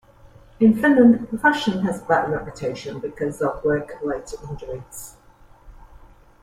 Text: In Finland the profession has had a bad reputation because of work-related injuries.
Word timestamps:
In 0.59 0.73
Finland 0.81 1.13
the 1.13 1.27
profession 1.27 1.81
has 1.81 1.97
had 1.97 2.03
a 2.03 2.07
bad 2.07 2.31
reputation 2.31 2.99
because 2.99 3.39
of 3.39 3.63
work-related 3.63 4.39
injuries. 4.49 5.15